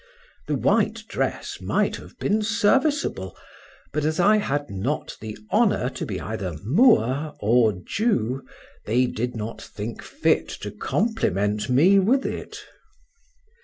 [0.47, 3.37] The white dress might have been serviceable,
[3.93, 8.41] but as I had not the honor to be either Moor or Jew,
[8.87, 12.65] they did not think fit to compliment me with it.